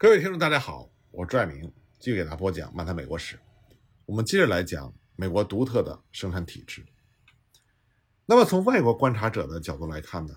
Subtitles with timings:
[0.00, 3.34] 各位听众，大家好，我是拽明，继续给大家播讲《漫谈美国史》。
[4.06, 6.86] 我们接着来讲美国独特的生产体制。
[8.24, 10.32] 那么，从外国观察者的角度来看呢，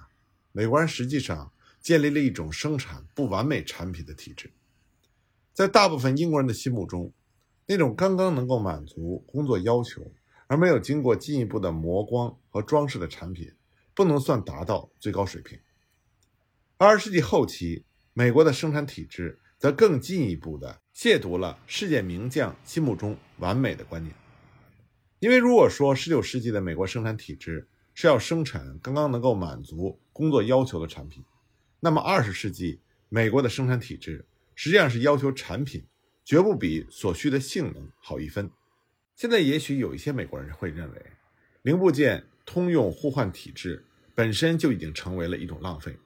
[0.51, 4.51] 美国人实际上建立了一种生产不完美产品的体制。
[5.53, 7.13] 在大部分英国人的心目中，
[7.67, 10.11] 那种刚刚能够满足工作要求
[10.47, 13.53] 而没有经过进一步的磨光和装饰的产品，
[13.93, 15.59] 不能算达到最高水平。
[16.77, 19.37] 二十世纪后期，美国的生产体制。
[19.61, 24.11] 则更进一步地亵渎了世界名将心目中完美的观念，
[25.19, 31.23] 因为如果说19世纪的美国生产体制是要生产刚刚能够满足工作要求的产品，
[31.79, 35.85] 那么20世纪美国的生产体制实际上是要求产品
[36.25, 38.49] 绝不比所需的性能好一分。
[39.15, 41.05] 现在也许有一些美国人会认为，
[41.61, 43.85] 零部件通用互换体制
[44.15, 45.99] 本身就已经成为了一种浪费，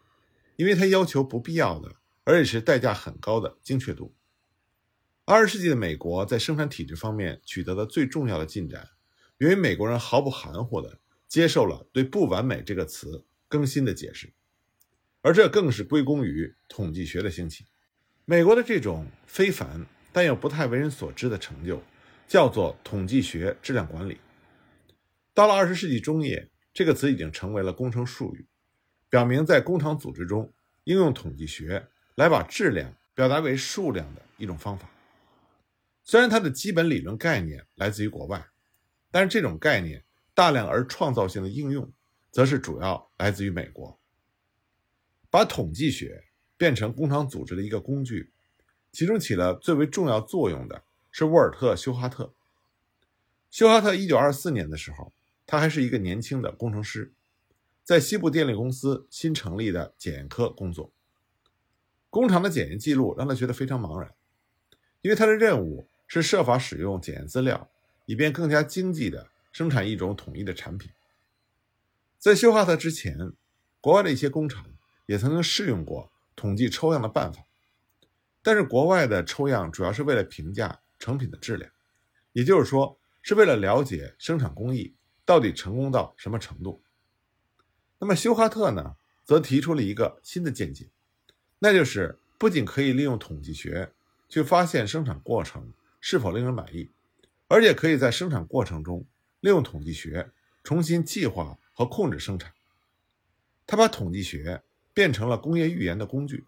[0.58, 1.96] 因为它要求不必要的。
[2.26, 4.14] 而且是代价很高的精确度。
[5.24, 8.90] 二十世纪的美国在生产体制方面取得的最重要的进展，
[9.38, 14.34] 源于美国人毫不含糊地接受了对“不完美”这个词更新的解释，
[15.22, 17.66] 而这更是归功于统计学的兴起。
[18.26, 21.82] 美国的这种非凡但又不太为人所知的成就，
[22.28, 24.20] 叫做统计学质量管理。
[25.34, 28.48] 到了二十世纪中叶，这个词已经成为了工程术语，
[29.10, 30.54] 表明在工厂组织中
[30.84, 31.88] 应用统计学。
[32.16, 34.90] 来把质量表达为数量的一种方法，
[36.04, 38.46] 虽然它的基本理论概念来自于国外，
[39.12, 41.92] 但是这种概念大量而创造性的应用，
[42.32, 44.00] 则是主要来自于美国。
[45.30, 46.24] 把统计学
[46.58, 48.32] 变成工厂组织的一个工具，
[48.94, 52.34] 其中起了最为重要作用的是沃尔特·休哈特。
[53.52, 55.12] 休哈特一九二四年的时候，
[55.46, 57.14] 他还是一个年轻的工程师，
[57.84, 60.92] 在西部电力公司新成立的检验科工作。
[62.16, 64.16] 工厂的检验记录让他觉得非常茫然，
[65.02, 67.70] 因为他的任务是设法使用检验资料，
[68.06, 70.90] 以便更加经济地生产一种统一的产品。
[72.18, 73.34] 在休哈特之前，
[73.82, 74.66] 国外的一些工厂
[75.08, 77.44] 也曾经试用过统计抽样的办法，
[78.42, 81.70] 但是国外的抽样主要是为了评价成品的质量，
[82.32, 86.82] 也就是说是为了了解生产工艺到底成功到什么程度。
[88.00, 90.88] 那么休哈特呢，则提出了一个新的见解。
[91.60, 93.92] 那就是不仅可以利用统计学
[94.30, 96.90] 去发现生产过程是否令人满意，
[97.48, 99.06] 而且可以在生产过程中
[99.40, 100.32] 利用统计学
[100.64, 102.54] 重新计划和控制生产。
[103.66, 104.62] 他把统计学
[104.94, 106.46] 变成了工业预言的工具，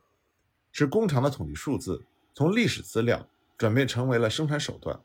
[0.72, 2.04] 使工厂的统计数字
[2.34, 5.02] 从历史资料转变成为了生产手段。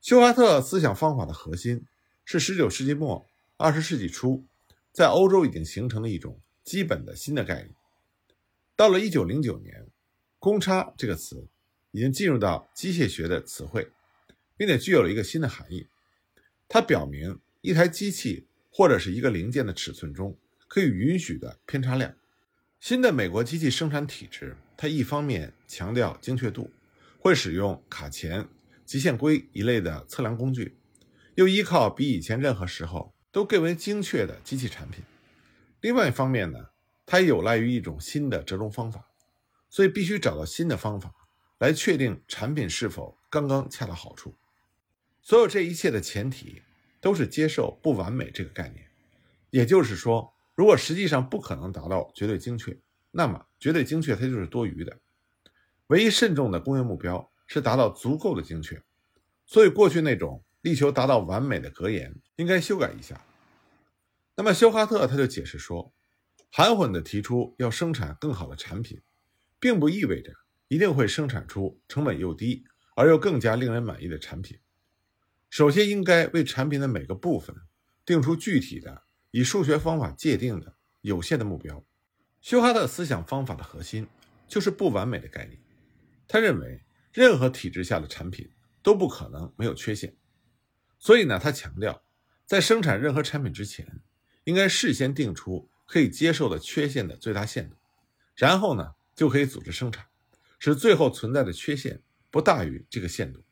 [0.00, 1.84] 休哈特思想方法的核心
[2.24, 3.26] 是19世纪末
[3.58, 4.44] 20世纪初
[4.92, 7.74] 在欧洲已经形成了一种基本的新的概念。
[8.76, 9.86] 到了一九零九年
[10.40, 11.46] ，“公差”这个词
[11.92, 13.88] 已经进入到机械学的词汇，
[14.56, 15.86] 并且具有了一个新的含义。
[16.68, 20.36] 它表明一台机器或者是一个零件的尺寸中
[20.66, 22.12] 可以允许的偏差量。
[22.80, 26.68] 新的美国机器生产体制，它一方面强调精确度，
[27.20, 28.48] 会使用卡钳、
[28.84, 30.76] 极限规一类的测量工具，
[31.36, 35.04] 又依靠比以前任何时候都更为精确的机器产品。
[35.80, 36.70] 另外一方面呢？
[37.06, 39.10] 它也有赖于一种新的折中方法，
[39.68, 41.14] 所以必须找到新的方法
[41.58, 44.34] 来确定产品是否刚刚恰到好处。
[45.20, 46.62] 所有这一切的前提
[47.00, 48.88] 都是接受不完美这个概念，
[49.50, 52.78] 也就是说，如果实际上不可能达到绝对精确，
[53.10, 54.98] 那么绝对精确它就是多余的。
[55.88, 58.82] 唯一慎重的工业目标是达到足够的精确，
[59.44, 63.20] 所以过去那种力求达到完美的格言应该修改一下。
[64.36, 65.92] 那么休哈特他就解释说。
[66.56, 69.02] 含混地提出要生产更好的产品，
[69.58, 70.32] 并不意味着
[70.68, 74.60] 一定会生产出成本又低而又更加令人满意的产品。
[75.50, 77.56] 首先，应该为产品的每个部分
[78.06, 81.84] 定出具体的、以数学方法界定的有限的目标。
[82.40, 84.06] 休哈特思想方法的核心
[84.46, 85.60] 就是不完美的概念。
[86.28, 88.48] 他认为，任何体制下的产品
[88.80, 90.16] 都不可能没有缺陷。
[91.00, 92.04] 所以呢，他强调，
[92.46, 94.00] 在生产任何产品之前，
[94.44, 95.68] 应该事先定出。
[95.86, 97.76] 可以接受的缺陷的最大限度，
[98.34, 100.06] 然后呢，就可以组织生产，
[100.58, 103.44] 使最后存在的缺陷不大于这个限度。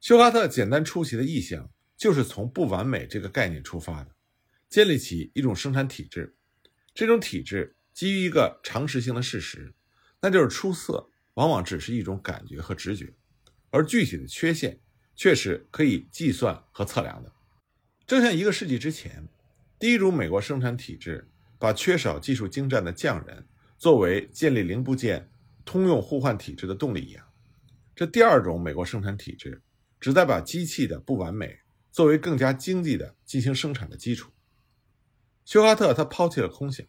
[0.00, 4.10] 休哈特简单出奇的意向就是从不完美这个概念出发的，
[4.68, 6.34] 建立起一种生产体制。
[6.94, 9.74] 这种体制基于一个常识性的事实，
[10.20, 13.14] 那就是出色往往只是一种感觉和直觉，
[13.70, 14.80] 而具体的缺陷
[15.14, 17.32] 却是可以计算和测量的。
[18.06, 19.28] 正像一个世纪之前。
[19.82, 23.44] 第一种美国生产体制把缺少技术精湛的匠人
[23.76, 25.28] 作为建立零部件
[25.64, 27.26] 通用互换体制的动力一样，
[27.92, 29.60] 这第二种美国生产体制
[29.98, 31.58] 旨在把机器的不完美
[31.90, 34.30] 作为更加经济的进行生产的基础。
[35.44, 36.86] 休哈特他抛弃了空想，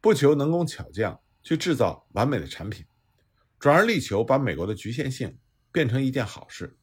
[0.00, 2.86] 不求能工巧匠去制造完美的产品，
[3.58, 5.36] 转而力求把美国的局限性
[5.70, 6.74] 变成一件好事。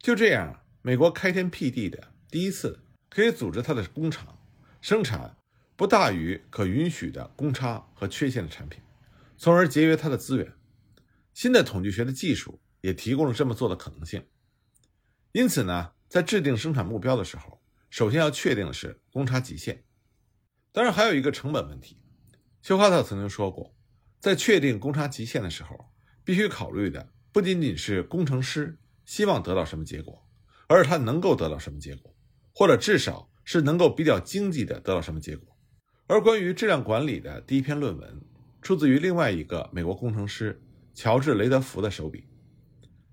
[0.00, 4.33] 就这样，美国开天辟地的第一次可以组织它的工厂
[4.84, 5.34] 生产
[5.76, 8.82] 不大于可允许的公差和缺陷的产品，
[9.38, 10.52] 从而节约它的资源。
[11.32, 14.22] 新的统计学的技术也提供了这么做的可能性。
[15.32, 19.82] 因此呢，在制定生产目标的时候，首先要确定的是公差极限。
[20.70, 21.98] 当然，还有一个成本问题。
[22.60, 23.74] 休哈特曾经说过，
[24.20, 25.90] 在确定公差极限的时候，
[26.22, 30.28] 必须考虑的不仅仅是工程师希望得到什么结果，
[30.68, 32.14] 而是他能够得到什么结果，
[32.52, 35.56] 或者至少是能够比较经济的得到什么结果。
[36.06, 38.20] 而关于质量管理的第一篇论文，
[38.60, 40.60] 出自于另外一个美国工程师
[40.92, 42.26] 乔治·雷德福的手笔。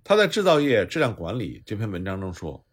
[0.04, 2.66] 他在《制造业质量管理》这篇文章中说，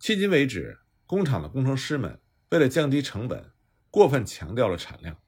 [0.00, 2.20] 迄今为止，工厂的工程师们
[2.50, 3.50] 为了降低成本。
[3.92, 5.18] 过分强调了产量。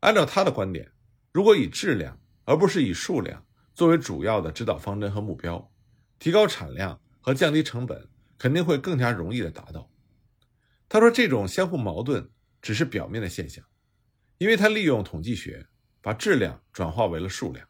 [0.00, 0.90] 按照他的观点，
[1.32, 3.44] 如果以质量而不是以数量
[3.74, 5.70] 作为主要的指导方针和目标，
[6.18, 8.08] 提高产量和降低成本
[8.38, 9.90] 肯定会更加容易的达到。
[10.94, 12.30] 他说，这种相互矛盾
[12.62, 13.64] 只是表面的现象，
[14.38, 15.66] 因为他利用统计学
[16.00, 17.66] 把质量转化为了数量。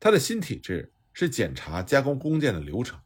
[0.00, 2.98] 他的新体制是检查加工工件的流程，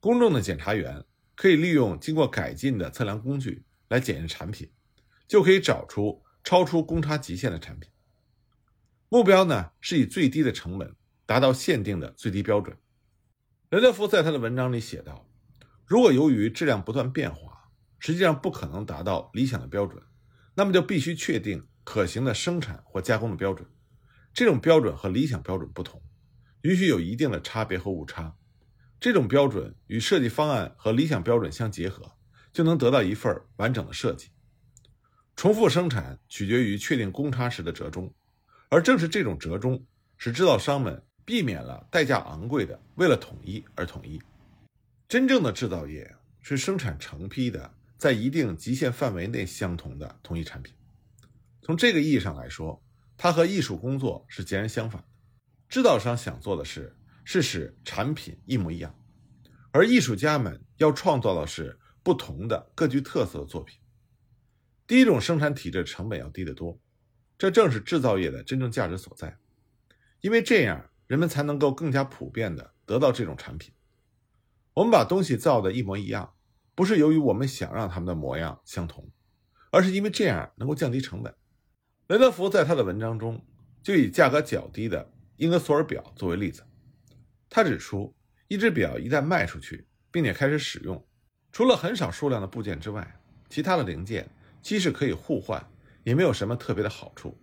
[0.00, 1.04] 公众的检查员
[1.36, 4.68] 可以利用经过改进的测量工具来检验产品。
[5.28, 7.88] 就可以找出超出公差极限的产品。
[9.08, 10.96] 目标呢是以最低的成本
[11.26, 12.76] 达到限定的最低标准。
[13.70, 15.28] 雷德福在他的文章里写道
[15.86, 17.47] ：“如果由于质量不断变化，
[17.98, 20.02] 实际上不可能达到理想的标准，
[20.54, 23.68] 那么就必须确定可行的生产或加工的标准。
[24.32, 26.02] 这种标准和理想标准不同，
[26.62, 28.36] 允许有一定的差别和误差。
[29.00, 32.12] 这种标准与设计方案和理想标准相结合，
[32.52, 34.30] 就能得到一份完整的设计。”
[35.36, 38.12] 重复生产取决于确定公差时的折中，
[38.70, 39.86] 而正是这种折中，
[40.16, 44.20] 使制造商们避免了代价昂贵的为了统一而统一。
[45.08, 50.72] 真正的制造业是生产成批的，在一定极限范围内相同的同一产品。
[51.60, 52.82] 从这个意义上来说，
[53.16, 55.08] 它和艺术工作是截然相反的。
[55.68, 58.98] 制造商想做的是是使产品一模一样，
[59.70, 63.78] 而艺术家们要创造的是不同的、各具特色的作品。
[64.86, 66.80] 第一种生产体制成本要低得多，
[67.36, 69.36] 这正是制造业的真正价值所在，
[70.22, 73.74] 因为这样人们才能够更加普遍的得到这种产品。
[74.72, 76.32] 我们把东西造的一模一样，
[76.78, 79.10] 不是由于我们想让它们的模样相同，
[79.72, 81.34] 而是因为这样能够降低成本。
[82.06, 83.44] 雷德福在他的文章中
[83.82, 86.64] 就以价格较低的英格索尔表作为例子，
[87.50, 88.14] 他指出，
[88.46, 91.04] 一只表一旦卖出去并且开始使用，
[91.50, 94.30] 除了很少数量的部件之外，其他的零件。
[94.62, 95.68] 即使可以互换，
[96.04, 97.36] 也没有什么特别的好处，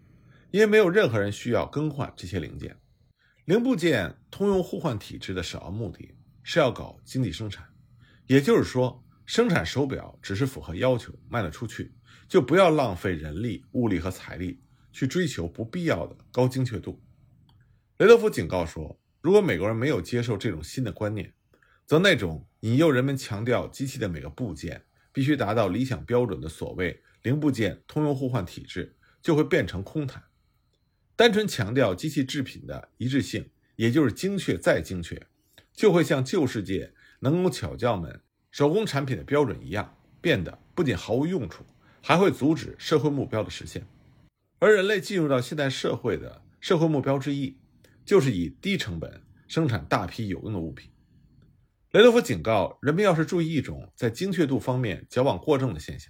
[0.52, 2.78] 因为没有任何人需要更换这些零件。
[3.44, 7.68] 零部件通用互换体制的首要目的是要搞经济生产，
[8.28, 11.94] 也就是说，生产手表只是符合要求卖得出去，
[12.28, 14.62] 就不要浪费人力、物力和财力
[14.92, 17.02] 去追求不必要的高精确度。
[17.98, 21.34] 雷德福警告说，如果美国人没有接受这种新的观念，
[21.86, 24.86] 则那种引诱人们强调机器的每个部件。
[25.16, 30.22] 必须达到理想标准的所谓零部件通用互换体制，就会变成空谈。
[31.16, 35.26] 单纯强调机器制品的一致性，也就是精确再精确，
[35.72, 38.22] 就会像旧世界能工巧匠们
[38.56, 41.66] 手工产品的标准一样，变得不仅毫无用处，
[42.02, 43.86] 还会阻止社会目标的实现。
[44.60, 47.58] 而人类进入到现代社会的社会目标之一，
[48.06, 50.90] 就是以低成本生产大批有用的物品。
[51.92, 56.10] 雷德福警告人们，要是注意一种在精确度方面矫枉过正的现象。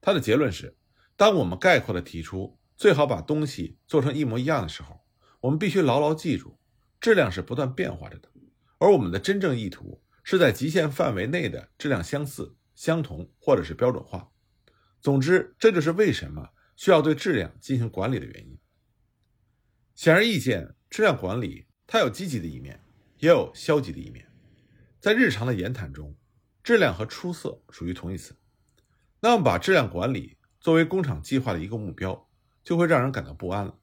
[0.00, 0.74] 他的结论是：
[1.18, 5.02] 当我们概括地提出最好把东西做成一模一样的时候，
[5.40, 6.58] 我们必须牢牢记住，
[6.98, 8.30] 质量是不断变化着的，
[8.78, 14.30] 而我们的真正意图是在极限范围内的质量相似、相同或者是标准化。
[15.00, 18.58] 总之，这就是为什么需要对质量进行管理的原因。
[19.94, 22.78] 显而易见，质量管理它有积极的一面，
[23.16, 24.30] 也有消极的一面。
[25.00, 26.14] 在日常的言谈中，
[26.62, 28.36] 质量和出色属于同义词。
[29.20, 32.28] 那么，把质量管理作为工厂计划的一个目标，
[32.62, 33.78] 就会让人感到不安了。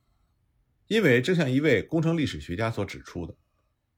[0.86, 3.36] 因为，正像一位工程历史学家所指出的，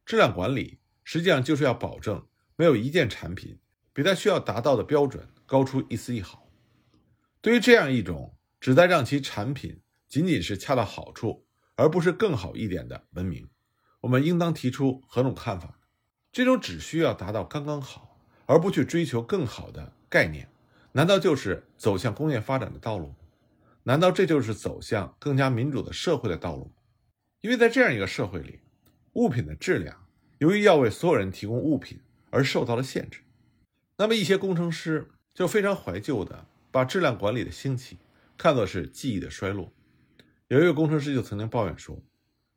[0.05, 2.25] 质量管理实际上就是要保证
[2.57, 3.57] 没有一件产品
[3.93, 6.49] 比它需要达到的标准高出一丝一毫。
[7.39, 11.45] 对于这样一种旨在让其产品仅仅是恰到好处，
[11.75, 13.47] 而不是更好一点的文明，
[14.01, 15.79] 我们应当提出何种看法？
[16.31, 20.49] 这种只需要达到刚刚好，而不去追求更好的概念，
[20.91, 23.13] 难道就是走向工业发展的道路？
[23.83, 26.73] 难道这就是走向更加民主的社会的道路？
[27.41, 28.59] 因为在这样一个社会里，
[29.13, 30.05] 物品的质量
[30.39, 33.21] 由于要为所有人提供物品而受到了限制。
[33.97, 37.97] 那么一些工程师就非常怀旧的把质量管理的兴起
[38.37, 39.71] 看作是技艺的衰落。
[40.47, 42.01] 有一位工程师就曾经抱怨说：“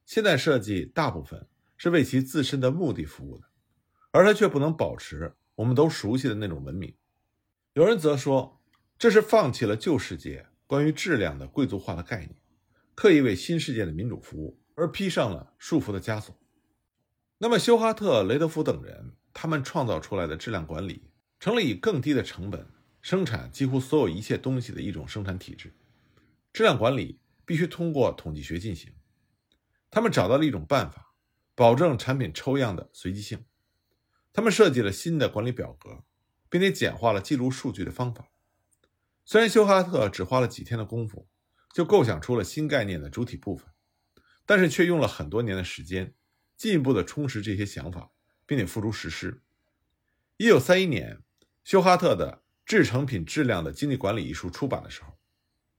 [0.06, 1.46] 现代设计大部分
[1.76, 3.44] 是为其自身的目的服务的，
[4.10, 6.94] 而他却不能保持我们都熟悉的那种文明。”
[7.74, 8.60] 有人则说
[8.98, 12.36] ：“这是放弃了旧世界。”关于质量的贵族化的概念，
[12.94, 16.32] 刻意为新世界的民主服务而披上了束缚的枷锁。
[17.42, 22.68] 那么，休哈特、雷德福等人他们创造出来的质量管理，成了以更低的成本
[23.00, 25.72] 生产几乎所有一切东西的一种生产体制。
[26.52, 28.92] 质量管理必须通过统计学进行。
[29.90, 31.14] 他们找到了一种办法，
[31.54, 33.46] 保证产品抽样的随机性。
[34.34, 36.04] 他们设计了新的管理表格，
[36.50, 38.28] 并且简化了记录数据的方法。
[39.24, 41.26] 虽然休哈特只花了几天的功夫，
[41.72, 43.66] 就构想出了新概念的主体部分，
[44.44, 46.12] 但是却用了很多年的时间，
[46.60, 48.10] 进一步的充实这些想法，
[48.44, 49.40] 并且付诸实施。
[50.36, 51.22] 一九三一年，
[51.64, 55.16] 休哈特的《制成品质量的经济管理》一书出版的时候，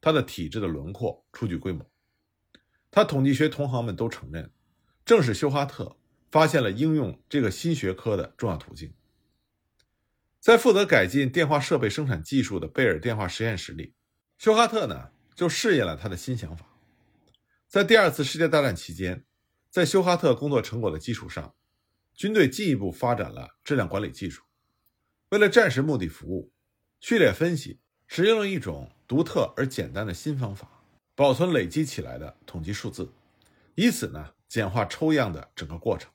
[0.01, 1.87] 他的体制的轮廓初具规模。
[2.89, 4.51] 他统计学同行们都承认，
[5.05, 5.97] 正是休哈特
[6.31, 8.91] 发现了应用这个新学科的重要途径。
[10.39, 13.93] 在负责改进电话设备生产技术的贝尔电话实验室里，
[14.39, 16.65] 休哈特呢就试验了他的新想法。
[17.67, 19.23] 在第二次世界大战期间，
[19.71, 21.55] 在休哈特工作成果的基础上，
[22.13, 24.43] 军队进一步发展了质量管理技术。
[25.29, 26.51] 为了战时目的服务，
[26.99, 30.83] 序列分析使用了一种独特而简单的新方法，
[31.15, 33.09] 保存累积起来的统计数字，
[33.75, 36.11] 以此呢简化抽样的整个过程。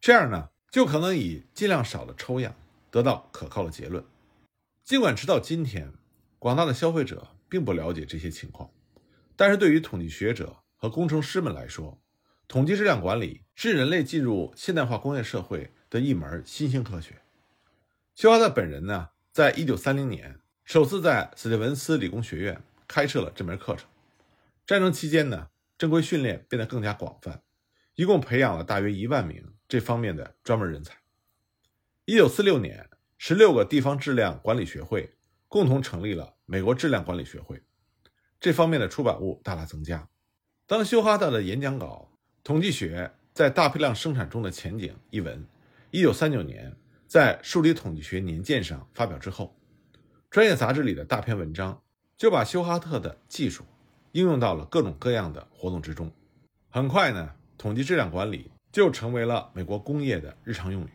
[0.00, 2.54] 这样呢就可能以尽量少的抽样。
[2.90, 4.04] 得到可靠的结论。
[4.84, 5.94] 尽管直到今天，
[6.38, 8.70] 广大的消费者并不了解这些情况，
[9.34, 12.01] 但是对于统计学者和工程师们来说，
[12.52, 17.22] 统计质量管理是人类进入现代化工业社会的一门新兴科学。
[18.14, 23.88] 休哈特本人呢，在一九三零年首次在斯蒂文斯理工学院开设了这门课程。
[24.66, 27.40] 战争期间呢，正规训练变得更加广泛，
[27.94, 30.98] 一共培养了大约一万名这方面的专门人才。
[32.04, 35.14] 一九四六年，十六个地方质量管理学会
[35.48, 37.62] 共同成立了美国质量管理学会，
[38.38, 40.06] 这方面的出版物大大增加。
[40.66, 42.10] 当休哈特的演讲稿
[42.44, 45.46] 《统计学在大批量生产中的前景》一文，
[45.90, 46.74] 一九三九年
[47.06, 49.56] 在《数理统计学年鉴》上发表之后，
[50.28, 51.80] 专业杂志里的大篇文章
[52.16, 53.64] 就把休哈特的技术
[54.10, 56.10] 应用到了各种各样的活动之中。
[56.68, 60.88] 很快呢，统计质量管理就成为了美国工业的日常用语。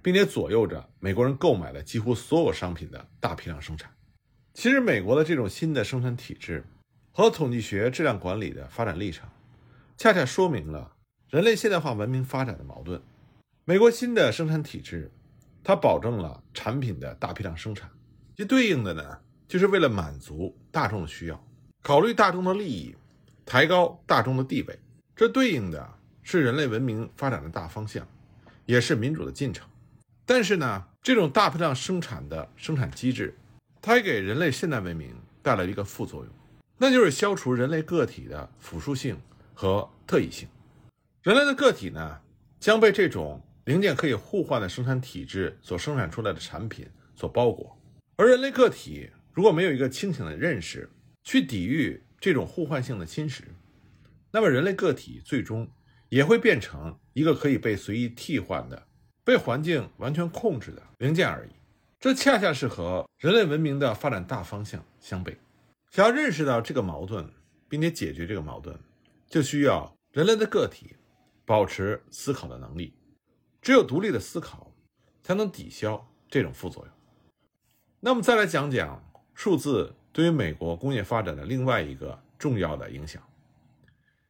[0.00, 3.90] 并且左右着美国人购买的几乎所有商品的大批量生产。
[4.52, 6.62] 其实，美国的这种新的生产体制
[7.10, 9.26] 和统计学质量管理的发展历程，
[9.96, 10.92] 恰恰说明了
[11.30, 13.00] 人类现代化文明发展的矛盾。
[13.64, 15.10] 美国新的生产体制，
[15.62, 17.88] 它保证了产品的大批量生产，
[18.36, 21.46] 其对应的呢，就是为了满足大众的需要，
[21.82, 22.94] 考虑大众的利益，
[23.46, 24.78] 抬高大众的地位。
[25.16, 25.88] 这对应的
[26.22, 28.06] 是人类文明发展的大方向，
[28.66, 29.66] 也是民主的进程。
[30.26, 33.38] 但是呢，这种大批量生产的生产机制，
[33.80, 36.34] 它也给人类现代文明带来一个副作用，
[36.78, 39.16] 那就是消除人类个体的辅助性
[39.54, 40.46] 和特异性。
[41.22, 42.20] 人类的个体呢，
[42.60, 47.74] 将被这种零件可以互换的生产体制所生产出来的产品所包裹，
[48.16, 50.90] 而人类个体如果没有一个清醒的认识
[51.22, 53.44] 去抵御这种互换性的侵蚀，
[54.30, 55.66] 那么人类个体最终
[56.10, 58.86] 也会变成一个可以被随意替换的。
[59.24, 61.50] 被环境完全控制的零件而已，
[61.98, 65.34] 这恰恰是和人类文明的发展大方向相悖。
[65.90, 67.26] 想要认识到这个矛盾，
[67.66, 68.78] 并且解决这个矛盾，
[69.34, 70.94] 就需要人类的个体
[71.44, 72.96] 保持思考的能力。
[73.60, 74.72] 只有独立的思考，
[75.24, 76.94] 才能抵消这种副作用。
[77.98, 83.20] 那么，再来讲讲数字对于美国工业发展的另外一个重要的影响。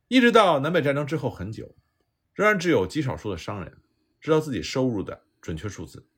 [0.09, 1.77] 一直到南北战争之后很久，
[2.33, 3.77] 仍然只有极少数的商人。
[4.23, 6.09] 知道自己收入的准确数字，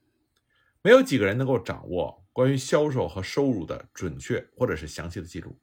[0.81, 5.59] 没有几个人能够掌握关于销售和收入的准确或者是详细的记录。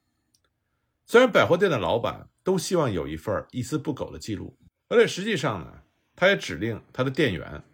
[1.06, 4.56] 虽然百货店的老板都希望有一份一丝不苟的记录，
[4.88, 5.82] 而且实际上呢，
[6.14, 7.64] 他也指令他的店员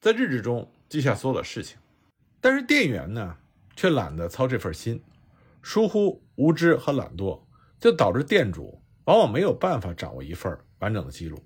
[0.00, 1.76] 在日志中记下所有的事情，
[2.40, 3.36] 但是店员呢
[3.74, 5.02] 却懒得操这份心，
[5.60, 7.42] 疏忽、无知和懒惰，
[7.78, 11.42] 就导致店主往往没有办法掌握一份完整的记录。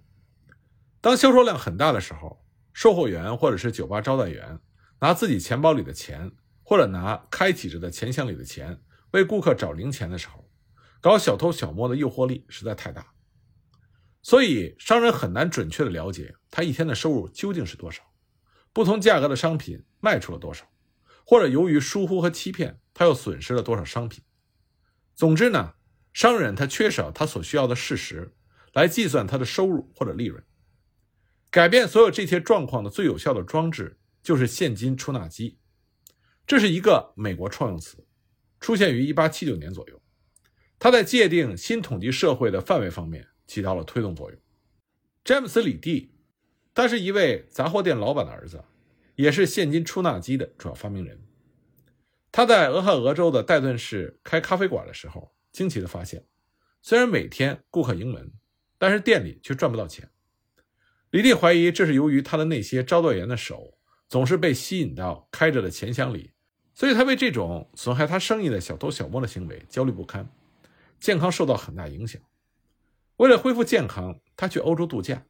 [1.00, 4.58] 当销售量很大的时候，售货员或者是酒吧招待员
[5.00, 6.30] 拿自己钱包里的钱，
[6.62, 8.78] 或者拿开启着的钱箱里的钱
[9.12, 10.43] 为顾客找零钱的时候，
[11.04, 13.12] 搞小偷小摸的诱惑力实在太大，
[14.22, 18.02] 所以商人很难准确的了解他一天的收入究竟是多少，
[18.72, 20.64] 不同价格的商品卖出了多少，
[21.26, 24.24] 或者由于疏忽和欺骗，他又损失了多少商品。
[25.14, 25.74] 总之呢，
[26.14, 28.32] 商人他缺少他所需要的事实
[28.72, 30.42] 来计算他的收入或者利润。
[31.50, 35.58] 改变所有这些状况的最有效的装置就是现金出纳机，
[36.46, 38.06] 这是一个美国创用词，
[38.58, 40.00] 出现于1879年左右。
[40.84, 44.38] 他在界定新统计社会的范围方面起到了推动作用。
[45.24, 46.12] 詹姆斯·李蒂，
[46.74, 48.62] 他是一位杂货店老板的儿子，
[49.14, 51.18] 也是现金出纳机的主要发明人。
[52.30, 56.22] 他在俄亥俄州的戴顿市开咖啡馆的时候，惊奇地发现，
[56.82, 58.30] 虽然每天顾客盈门，
[58.76, 60.10] 但是店里却赚不到钱。
[61.12, 66.32] 李蒂怀疑这是由于他的那些招待员的手总是被吸引到开着的钱箱里，
[66.74, 70.30] 所以他为这种损害他生意的小偷小摸的行为焦虑不堪，
[71.04, 72.20] 健康受到很大影响。
[73.18, 75.26] 为了恢复健康，他去欧洲度假。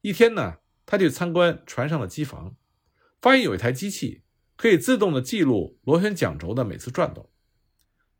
[0.00, 2.54] 一天呢，他去参观船上的机房，
[3.20, 4.22] 发现有一台机器。
[4.54, 7.28] 可以自动的记录螺旋桨轴的每次转动，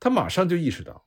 [0.00, 1.06] 他马上就意识到，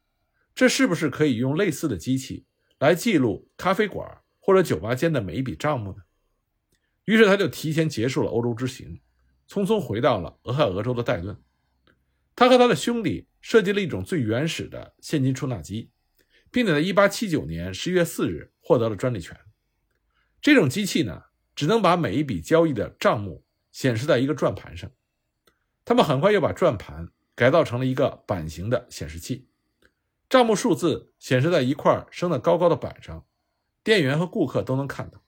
[0.54, 2.46] 这是不是可以用类似的机器
[2.80, 6.04] 来记录咖啡馆或者酒吧间的每一笔账目呢？
[7.04, 9.02] 于是他就提前结束了欧洲之行，
[9.50, 11.38] 匆匆回到了俄亥俄州的戴顿。
[12.34, 15.92] 他和他的兄弟设计了一种最原始的现金出纳机，
[16.50, 19.40] 并且在1879年11月4日获得了专利权。
[20.42, 21.22] 这种机器呢，
[21.56, 24.90] 只能把每一笔交易的账目显示在一个转盘上。
[25.86, 29.48] 他们很快又把转盘改造成了一个板型的显示器，
[30.28, 33.28] 账目数字显示在一块升得高高的板上，
[33.84, 35.24] 店员和顾客都能看到。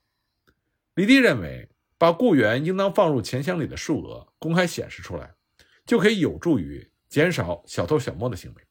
[0.96, 1.70] 李迪认为，
[2.00, 5.36] 把雇员应当放入钱箱里的数额公开显示出来，
[5.86, 8.64] 就可以有助于减少小偷小摸的行为。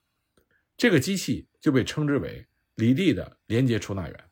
[0.77, 4.31] 这个机器就被称之为李蒂的连接出纳员。